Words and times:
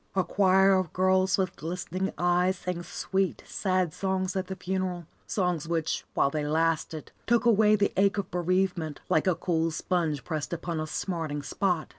A 0.15 0.23
choir 0.23 0.73
of 0.73 0.91
girls 0.93 1.37
with 1.37 1.55
glistening 1.55 2.11
eyes 2.17 2.57
sang 2.57 2.81
sweet, 2.81 3.43
sad 3.45 3.93
songs 3.93 4.35
at 4.35 4.47
the 4.47 4.55
funeral, 4.55 5.05
songs 5.27 5.67
which, 5.67 6.05
while 6.15 6.31
they 6.31 6.43
lasted, 6.43 7.11
took 7.27 7.45
away 7.45 7.75
the 7.75 7.93
ache 7.95 8.17
of 8.17 8.31
bereavement, 8.31 8.99
like 9.09 9.27
a 9.27 9.35
cool 9.35 9.69
sponge 9.69 10.23
pressed 10.23 10.53
upon 10.53 10.79
a 10.79 10.87
smarting 10.87 11.43
spot. 11.43 11.87